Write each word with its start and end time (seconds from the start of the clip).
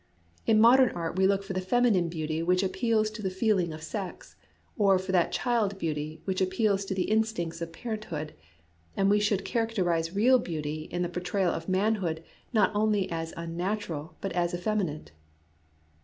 In 0.47 0.59
modern 0.59 0.89
art 0.95 1.15
we 1.15 1.27
look 1.27 1.43
for 1.43 1.53
the 1.53 1.61
feminine 1.61 2.09
beauty 2.09 2.41
which 2.41 2.63
appeals 2.63 3.11
to 3.11 3.21
the 3.21 3.29
feel 3.29 3.59
ing 3.59 3.71
of 3.71 3.83
sex, 3.83 4.35
or 4.75 4.97
for 4.97 5.11
that 5.11 5.31
child 5.31 5.77
beauty 5.77 6.23
which 6.25 6.41
ap 6.41 6.49
peals 6.49 6.83
to 6.85 6.95
the 6.95 7.03
instincts 7.03 7.61
of 7.61 7.71
parenthood; 7.71 8.33
and 8.97 9.11
we 9.11 9.19
should 9.19 9.45
characterize 9.45 10.15
real 10.15 10.39
beauty 10.39 10.87
in 10.89 11.03
the 11.03 11.07
por 11.09 11.21
trayal 11.21 11.51
of 11.53 11.69
manhood 11.69 12.23
not 12.51 12.71
only 12.73 13.11
as 13.11 13.31
unnatural, 13.37 14.15
but 14.21 14.33
120 14.33 14.33
ABOUT 14.33 14.45
FACES 14.49 14.53
IN 14.53 14.59
JAPANESE 14.59 14.89
ART 14.89 15.11
as 15.11 15.11
effeminate. 15.11 15.11